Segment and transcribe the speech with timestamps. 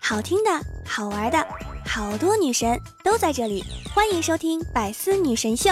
[0.00, 0.50] 好听的，
[0.86, 1.46] 好玩的，
[1.84, 5.70] 好多女神都在这里，欢迎收听《百思女神秀》。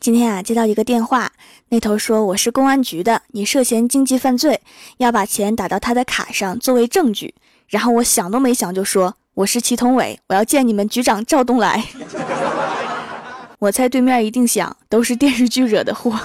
[0.00, 1.30] 今天啊，接到一个电话，
[1.68, 4.60] 那头说我是公安局的，你涉嫌经济犯罪，
[4.96, 7.34] 要把钱打到他的卡上作为证据。
[7.68, 11.84] 然后我想都没想就说我是祁同伟，我要见你们局长赵东来。
[13.60, 16.18] 我猜对面一定想都是电视剧惹的祸。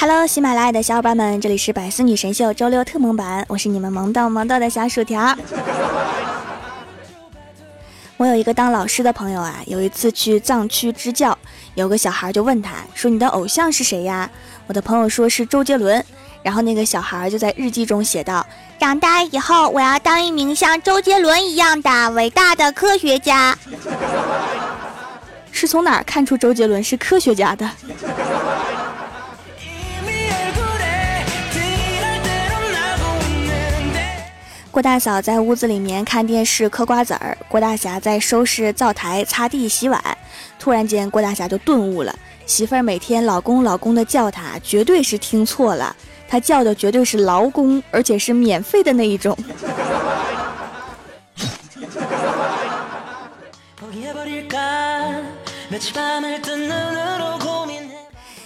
[0.00, 5.36] Hello，喜马拉雅的小伙伴们，这里是百思女神秀周六特萌版，我是你们萌逗萌逗的小薯条。
[8.16, 11.36] 我有一个当老师的朋友啊，有一次去藏区支教，
[11.74, 14.30] 有个小孩就问他说：“你的偶像是谁呀？”
[14.66, 16.02] 我的朋友说是周杰伦，
[16.42, 18.46] 然后那个小孩就在日记中写道
[18.80, 23.54] ：“长大以后，我要当一名像周杰伦一样的伟大的科学家。
[25.52, 27.70] ”是从哪儿看出周杰伦是科学家的？
[34.70, 40.00] 郭大嫂在屋子里面看电视嗑瓜子儿，郭大侠在收拾灶台、擦地、洗碗。
[40.60, 45.96] 突然间，郭大侠就顿悟了：媳妇儿每天老公老公的叫他，绝对是听错了，
[46.28, 49.36] 他叫的绝对是劳工，而且是免费的那一种。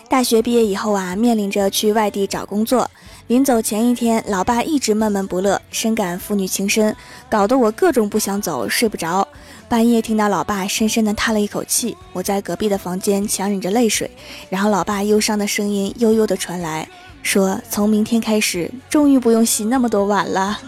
[0.09, 2.89] 大学毕业以后啊，面临着去外地找工作。
[3.27, 6.95] 临走前一天，老爸一直闷闷不乐，深感父女情深，
[7.31, 9.27] 搞得我各种不想走，睡不着。
[9.67, 14.11] 半夜听到老爸深深的叹了一口气，我在隔壁的房间强忍着泪水，
[14.51, 16.87] 然后老爸忧伤的声音悠悠的传来，
[17.23, 20.61] 说：“从明天开始，终于不用洗那么多碗了。”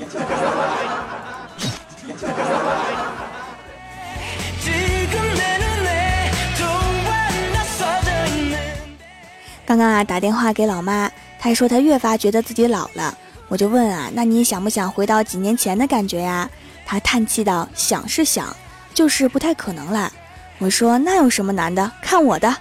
[9.67, 11.11] 刚刚啊，打电话给老妈。
[11.47, 16.51] 他说他越发觉得自己老了，我就问啊，那你想不想回到几年前的感觉呀？
[16.85, 18.55] 他叹气道：想是想，
[18.93, 20.13] 就是不太可能了。
[20.59, 21.89] 我说那有什么难的？
[22.03, 22.53] 看我的。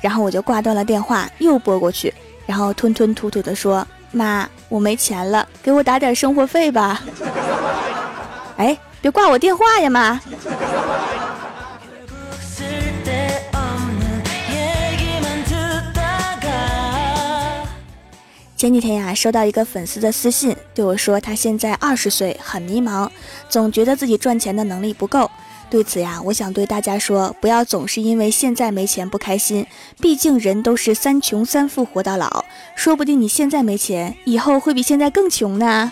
[0.00, 2.12] 然后我就挂断了电话，又拨过去，
[2.44, 7.00] 然后吞吞吐吐地说：妈，我没钱了，给我打点生活费吧。
[8.58, 10.20] 哎，别挂我电话呀，妈。
[18.62, 23.10] 前几天呀，收到一个粉丝的私信，对我说他现在二十岁，很迷茫，
[23.48, 25.28] 总觉得自己赚钱的能力不够。
[25.68, 29.66] 对此呀，我想对大家说，不要总是因为现在没钱不开心，
[30.00, 32.44] 毕竟人都是三穷三富活到老，
[32.76, 35.90] 说不定你现在没钱，以后会比现在更穷呢。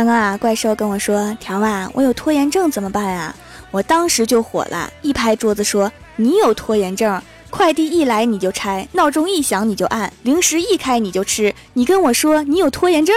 [0.00, 3.36] 刚刚啊，怪兽跟我说：“条啊，我有拖延症怎么办啊？”
[3.70, 7.22] 我当时就火了，一拍桌子说：“你有拖延症？
[7.50, 13.14] 快递一来你就拆，闹钟一响你就按，零食一开你就吃，你跟我说你有拖延症？”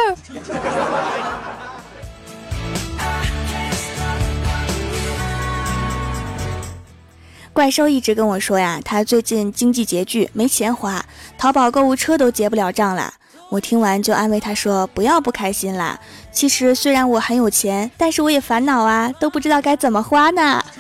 [7.54, 11.06] 怪兽一直跟我说呀，他最近经济拮据，没钱花，
[11.38, 13.14] 淘宝购物车都结不了账了。
[13.54, 16.00] 我听完就安慰他说：“不要不开心啦，
[16.32, 20.66] 其实虽然我很有钱，但是我也烦恼啊，都不知道该怎么花呢。”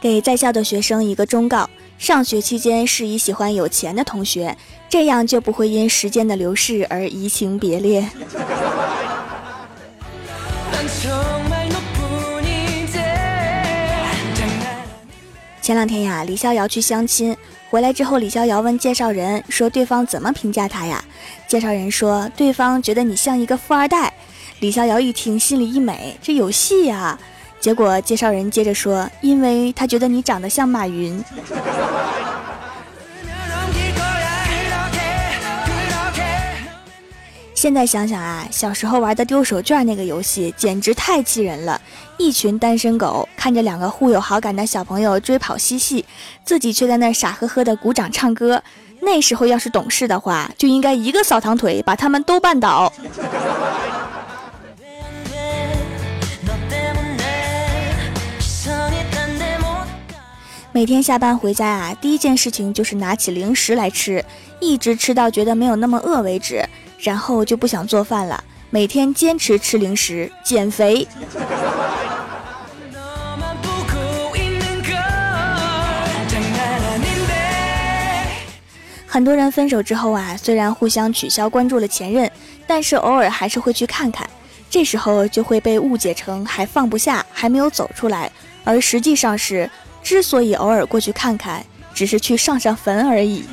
[0.00, 1.68] 给在校的学生一个忠告：
[1.98, 4.56] 上学期间适宜喜欢有钱的同学，
[4.88, 8.10] 这样就不会因时间的流逝而移情别恋。
[15.66, 17.36] 前两天呀，李逍遥去相亲，
[17.70, 21.04] 回来之后，李逍遥问介绍人说：“对方怎么评价他呀？”
[21.48, 24.14] 介绍人说：“对方觉得你像一个富二代。”
[24.62, 27.18] 李逍遥一听，心里一美，这有戏呀！
[27.58, 31.20] 结果介绍人接着说：“因为他觉得你长得像马云。”
[37.56, 41.80] 现在想想啊，小时候玩的丢手绢那个游戏简直太气人了！
[42.18, 46.04] 一群单身狗看着两个互有好感的小朋友追跑嬉戏，
[46.44, 48.62] 自己却在那傻呵呵的鼓掌唱歌。
[49.00, 52.92] 那时候要是懂事的话，就应该一个扫堂腿把他们都绊倒。
[60.72, 64.22] 每天下班回家啊，第一件事情就是拿起零食来吃，
[64.60, 66.62] 一直吃到觉得没有那么饿为止，
[67.06, 68.42] 然后就不想做饭了。
[68.68, 71.06] 每天坚持吃零食减肥。
[79.06, 82.28] 很多人分手之后啊，虽然互相取消关注了前任，
[82.66, 84.28] 但是偶尔还是会去看看。
[84.68, 88.28] 这时候就会被误解成还放不下，还没有走出来，
[88.64, 89.70] 而实际上是。
[90.02, 91.64] 之所以偶尔过去看看，
[91.94, 93.44] 只是去上上坟而已。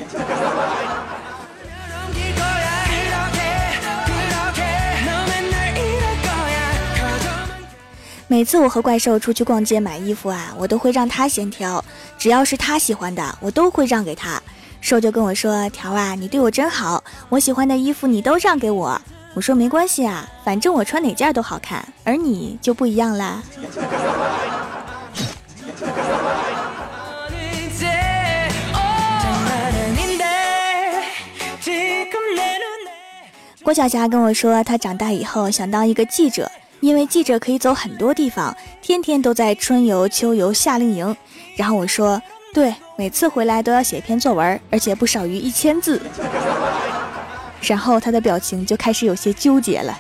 [8.34, 11.86] 每次我和怪兽出去逛街买衣服啊，我都会让他先挑，
[12.18, 14.42] 只要是他喜欢的，我都会让给他。
[14.82, 19.00] 兽就跟我说：“条啊，你对我真好，我喜欢的衣服你都让给我。”
[19.38, 23.44] 我说：“没关系啊，反正我穿哪件都好看，而你就不一样啦。”
[33.62, 36.52] 郭晓霞跟我说，她长大以后想当一个记者，
[36.84, 41.16] 因为记者可以走很多地方，天天都在春游、秋游、夏令营。
[41.56, 42.22] 然后我说，
[42.54, 46.02] 对，每次回来都要写一篇作文，而且不少于一千字。
[47.62, 49.98] 然后他的表情就开始有些纠结了。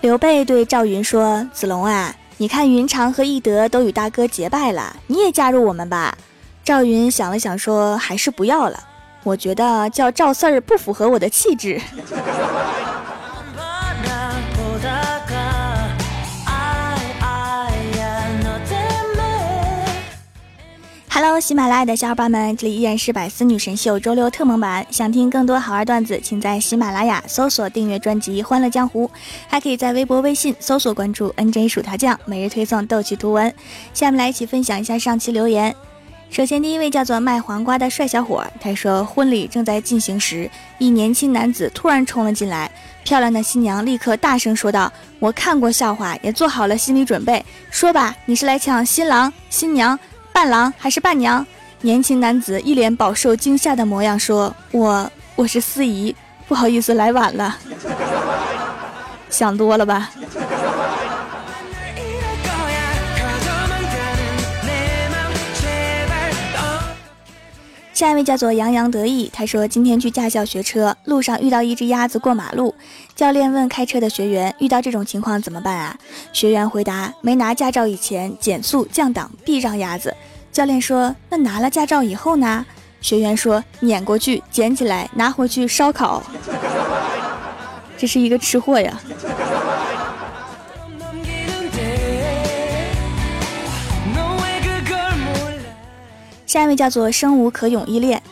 [0.00, 6.16] 刘备对赵云说：“子龙啊，你看云长和翼德都与大哥结拜了，你也加入我们吧。”
[6.64, 8.82] 赵云想了想，说：“还是不要了，
[9.22, 11.80] 我觉得叫赵四儿不符合我的气质。”
[21.10, 24.86] Hello，喜马拉雅的小伙伴们，这里依然是百思女神秀周六特蒙版。
[24.88, 29.08] 想听更多好玩段子，请在喜马拉雅搜索订阅专辑《欢乐江湖》，
[29.48, 33.52] 还可以在微博、微信搜索关注 NJ 薯条酱，每日推送逗趣图文。
[33.92, 35.74] 下面来一起分享一下上期留言。
[36.30, 40.48] 首先，第一位叫做卖黄瓜的帅小伙，他说婚礼正在进行时，
[40.78, 42.70] 一年轻男子突然冲了进来，
[43.02, 49.98] 漂亮的新娘立刻大声说道：“我看过笑话，也做好了心理准备，说吧，你是来抢新郎、新娘？”
[50.32, 51.44] 伴郎还是伴娘？
[51.80, 56.14] 年轻男子一脸饱受惊吓的模样，说：“我我是司仪，
[56.46, 57.58] 不好意思来晚了。”
[59.30, 60.10] 想多了吧。
[67.98, 72.72] 下一位叫做洋洋得意，他说今天去驾校学车，路上遇到一只鸭子过马路，
[73.16, 75.98] 教练问开车的学员遇到这种情况怎么办啊？
[76.32, 80.14] 学员回答：没拿驾照以前减速降档避让鸭子。
[80.52, 82.64] 教练说：“那拿了驾照以后呢？”
[83.02, 86.22] 学员说：“撵过去，捡起来，拿回去烧烤。”
[87.98, 88.96] 这是一个吃货呀。
[96.48, 98.22] 下一位叫做生无可勇依恋，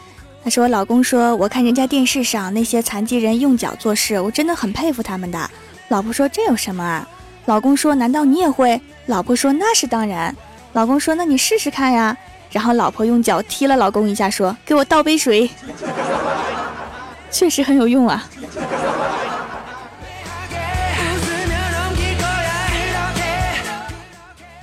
[0.43, 5.51] 他说：“老公说，我看人家电视上那些残疾人用脚做事，我真的很佩服他们的。”
[5.89, 7.07] 老婆说：“这有什么啊？”
[7.45, 10.35] 老公说：“难道你也会？”老婆说：“那是当然。”
[10.73, 12.17] 老公说：“那你试试看呀。”
[12.51, 15.51] 然后老婆用脚踢了老公一下，说：“给我倒杯水。
[17.31, 18.27] ”确实很有用啊。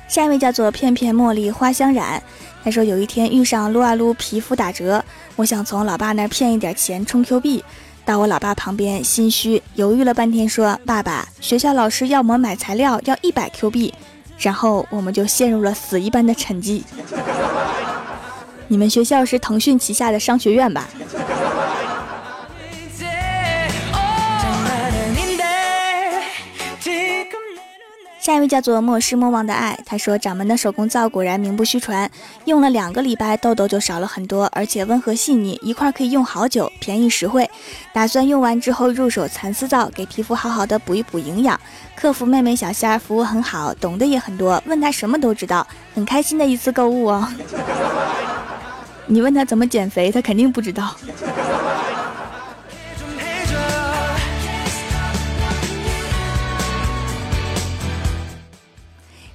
[0.07, 2.21] 下一位叫做片片茉莉花香染，
[2.63, 5.03] 他说有一天遇上撸啊撸皮肤打折，
[5.35, 7.63] 我想从老爸那骗一点钱充 Q 币，
[8.05, 13.93] 到我老爸旁边心虚犹豫了半天，说：“爸爸，学校老师要我们买材料要一百 Q 币。”
[14.39, 16.81] 然后我们就陷入了死一般的沉寂。
[18.67, 20.87] 你们学校是腾讯旗下的商学院吧？
[28.23, 32.09] 下一位叫做莫失莫忘的爱，他说掌门的手工皂果然名不虚传，
[32.45, 37.49] 用了两个礼拜痘痘就少了很多，而且温和细腻，一块可以用好久，便宜实惠。
[37.91, 41.59] 打算用完之后入手蚕丝皂，给皮肤好好的补一补营养。
[41.95, 47.27] 客服妹妹小仙儿服务很好，懂得也很多，问他什么都知道，很开心的一次购物哦。
[49.05, 50.95] 你问他怎么减肥，他肯定不知道。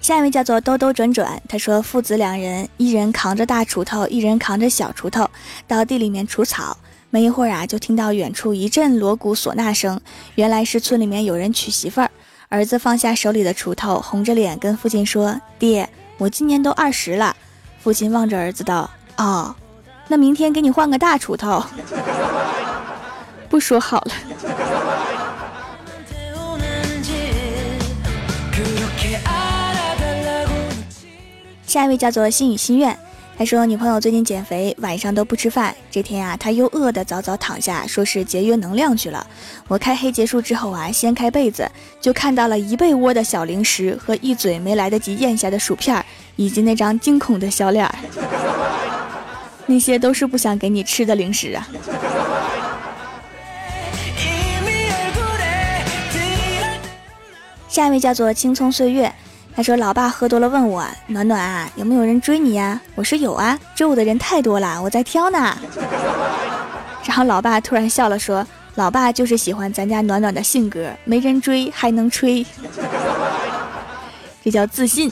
[0.09, 5.29] 下一位叫做兜兜转转，他说父子两人，一人扛着大锄头，一人扛着小锄头，
[5.67, 6.75] 到地里面除草。
[7.11, 10.01] 没一会儿啊，就听到远处一阵锣鼓唢呐声，
[10.37, 12.11] 原来是村里面有人娶媳妇儿。
[12.49, 15.87] 儿子放下手里的锄头，红着脸跟父亲说：“爹，
[16.17, 17.37] 我今年都二十了。”
[17.79, 18.89] 父亲望着儿子道
[19.19, 19.55] ：“哦，
[20.09, 21.63] 那明天给你换个大锄头。”
[23.51, 24.13] 不说好了。
[31.69, 32.99] 下一位叫做心语心愿，
[33.37, 35.77] 他说女朋友最近减肥，晚上都不吃饭。
[35.91, 39.27] 这天啊，他又饿得早早躺下，说是节约能量去了。
[39.69, 41.71] 我开黑结束之后啊，掀开被子，
[42.01, 46.03] 就看到了一被窝的小零食和一嘴没来得及咽下的薯片，
[46.37, 47.95] 以及那张惊恐的小脸儿。
[49.69, 51.69] 那些都是不想给你吃的零食啊。
[57.69, 59.15] 下一位叫做青葱岁月。
[59.59, 65.59] 他说：“老爸喝多了，问我暖暖啊，有没有人追你呀？”我说：“有啊，追我的人太多了，我在挑呢。
[67.03, 68.47] ”然后老爸突然笑了，说
[68.79, 72.47] ：“老爸就是喜欢咱家暖暖的性格，没人追还能吹，
[74.45, 75.11] 这叫自信。”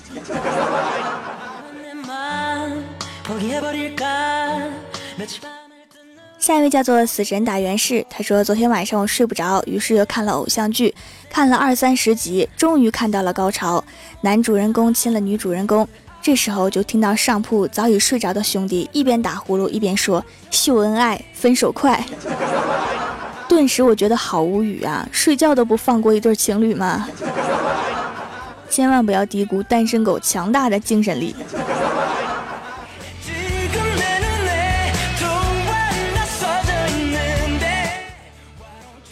[6.47, 10.95] 下一位叫做死神打原氏，他说昨天晚上我睡不着，于是又看了偶像剧，
[11.29, 13.83] 看了二三十集，终于看到了高潮，
[14.21, 15.89] 男主人公亲了女主人公，
[16.23, 22.07] 这时候就听到上铺早已睡着的兄弟一边打呼噜一边说秀恩爱，分手快，
[23.49, 27.09] 顿时我觉得好无语啊，睡觉都不放过一对情侣吗？
[28.71, 31.35] 千万不要低估单身狗强大的精神力。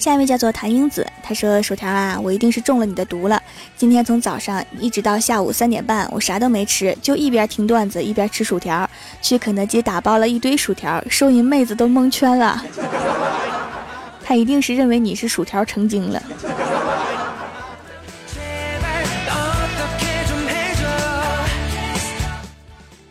[0.04, 3.42] 下一位叫做谭英子，她说：“薯条啊，我一定是中了你的毒了。
[3.74, 8.86] 今天从早上一直到下午三点半，我啥都没吃，就一边听段子一边吃薯条。
[9.22, 12.62] 去肯德基打包了一堆薯条，收银妹子都蒙圈了。
[14.22, 16.22] 他一定是认为你是薯条成精了。”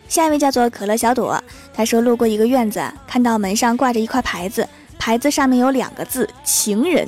[0.08, 4.70] 下一位叫做可乐小朵，他说：“路过一个院子，看到门上挂着一块牌子。”
[5.06, 7.06] 牌子上面有两个字“情人”，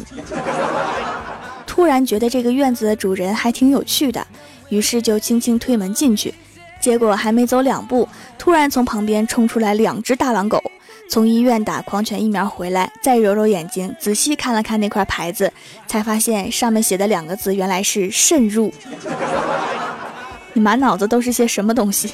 [1.66, 4.28] 突然觉得这个院子的主人还挺有趣的，
[4.68, 6.34] 于是就轻轻推门进去。
[6.82, 8.06] 结果还没走两步，
[8.38, 10.62] 突然从旁边冲出来两只大狼狗，
[11.10, 15.54] 从医院打狂犬疫苗回来，再揉揉眼睛，仔细看了看那块牌子，
[15.88, 18.74] 才发现上面写的两个字原来是“慎入”。
[20.52, 22.14] 你满脑子都是些什么东西？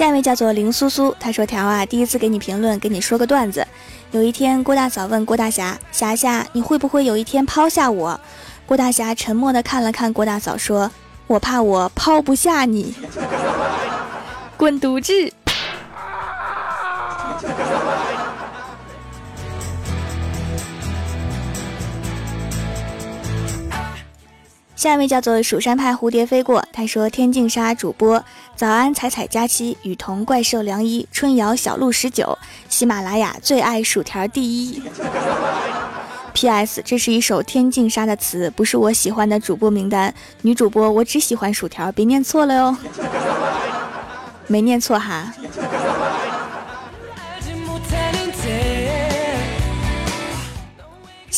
[0.00, 3.66] 下一位叫做林苏苏，他说：“条啊，第一次给你评论，给你说个段子。
[4.12, 8.18] 有一天，郭大嫂问郭大侠：‘侠侠，你会不会有一天抛下我？’
[8.64, 10.90] 郭大侠沉默的看了看郭大嫂，说
[11.28, 12.94] ：‘我怕我抛不下你，
[14.56, 15.34] 滚犊子。’”
[24.80, 28.24] 下一位叫做蜀山派蝴蝶飞过，他说：“天净沙主播
[28.56, 32.38] 早安，彩彩佳期，雨桐怪兽良医，春瑶小鹿十九，
[32.70, 34.82] 喜马拉雅最爱薯条第一。
[36.32, 36.80] P.S.
[36.82, 40.14] 这是一首天净沙的词，不是我喜欢的主播名单。
[40.40, 42.74] 女主播我只喜欢薯条，别念错了哟，
[44.46, 45.30] 没念错哈。”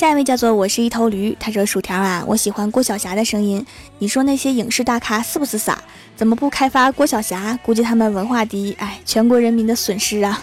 [0.02, 3.64] 下一位叫做我是一头驴，他说薯条啊，我喜欢郭晓霞的声音。
[4.00, 5.78] 你说那些影视大咖是不是傻？
[6.16, 7.56] 怎么不开发郭晓霞？
[7.62, 10.42] 估计他们文化低，哎，全国人民的损失啊！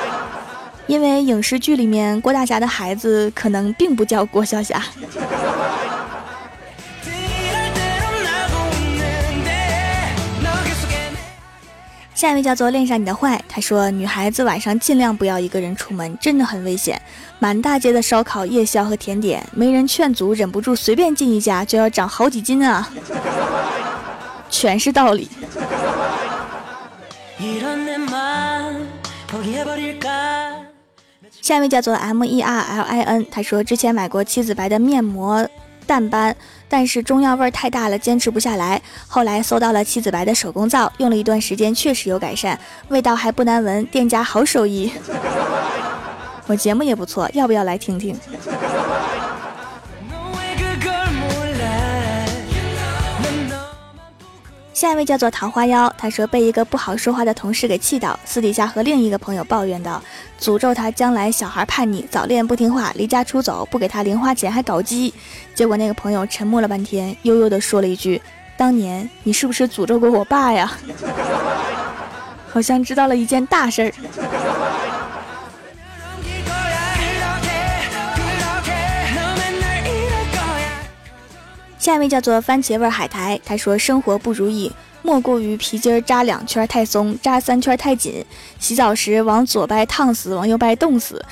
[0.86, 4.84] 因为影视剧里面郭大侠的孩子可能并不叫郭晓霞。
[12.16, 16.98] 下一位叫做恋上你的坏，他说女孩子晚上尽量不要一个人出门，真的很危险。
[17.38, 22.90] 满大街的烧烤、夜宵和甜点，没人劝阻，忍不住随便进一家就要长好几斤啊，
[24.48, 25.28] 全是道理。
[31.42, 35.46] 下一位叫做 M E R L I N，他说之前买过七子白的面膜。
[35.86, 36.36] 淡斑，
[36.68, 38.82] 但是中药味太大了，坚持不下来。
[39.06, 43.86] 后来搜到了七子白的手工皂，用了一段时间，确实有改善，味道还不难闻。
[43.86, 44.92] 店家好手艺，
[46.46, 48.18] 我节目也不错，要不要来听听？
[54.76, 60.02] 下一位叫做桃花妖，他说被一个不好说话的同事给气到，私底下和另一个朋友抱怨道，
[60.38, 65.14] 诅咒他将来小孩叛逆、早恋、不听话、离家出走、不给他零花钱还搞基。
[65.54, 68.20] 结果那个朋友沉默了半天，悠悠地说了一句
[68.54, 70.70] ：“当年你是不是诅咒过我爸呀？”
[72.52, 73.90] 好像知道了一件大事儿。
[81.86, 88.26] 下一位叫做番茄味海苔，他说生活不如意，莫过于皮筋扎两圈太松，扎三圈太紧。
[88.58, 91.24] 洗澡时往左掰烫死，往右掰冻死。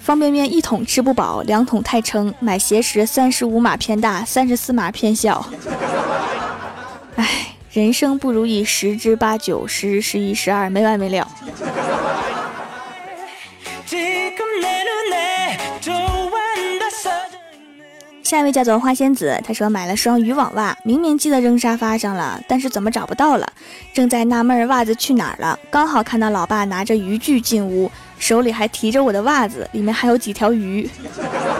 [0.00, 2.34] 方便面一桶吃不饱，两桶太撑。
[2.40, 5.46] 买鞋时三十五码偏大，三十四码偏小。
[7.14, 11.28] 唉，人生不如意十之八九，十、十一、十二，没完没了。
[18.32, 23.46] 下一位叫做花仙子，她说买了双渔网袜，明明记得扔沙发上了，但是怎么找不到了？
[23.92, 30.88] 正在纳闷袜子去哪儿了，刚好看到老爸拿着渔具进屋，手里还提着我的袜子，里面还有几条鱼，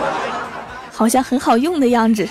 [0.91, 2.27] 好像很好用的样子。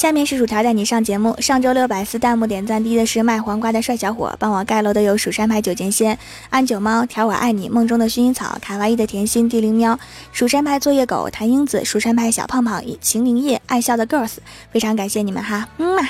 [0.00, 1.38] 下面是薯条带你上节目。
[1.42, 10.00] 上周六百四弹幕点赞低的是卖黄瓜的帅小伙，帮我盖楼的有蜀山派九剑仙、安九猫、条我爱你、梦中的薰衣草、卡哇伊的甜心、地灵喵、
[10.32, 14.36] 蜀山派作业狗、谭英子、蜀山派小胖胖、秦灵叶、爱笑的 girls，
[14.72, 16.08] 非常感谢你们哈，嗯嘛。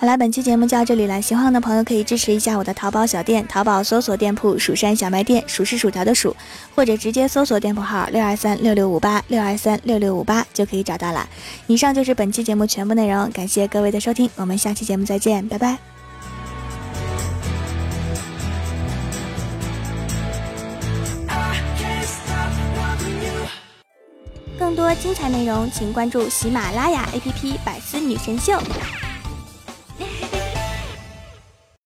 [0.00, 1.20] 好了，本期节目就到这里了。
[1.20, 6.36] 喜欢的朋友可以支持一下我的淘宝小店，淘宝搜索店铺“蜀山小卖店”，数是薯条的数，
[6.72, 11.28] 或者直接搜索店铺号六二三六六五八六二三六六五八就可以找到了。
[11.66, 15.76] 以上就是本期节目全部内容，感谢各位的收听，我们下期节目再见，拜拜。
[24.56, 28.52] 更多精彩内容，请关注喜马拉雅 APP《百思女神秀》。